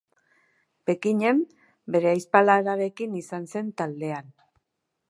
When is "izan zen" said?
3.25-3.71